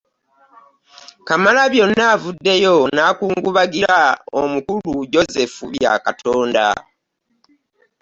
Kamalabyonna 1.27 2.03
avuddeyo 2.15 2.75
n'akungubagira 2.95 3.95
omukulu 4.41 4.93
Joseph 5.13 5.57
Byakatonda. 5.73 6.65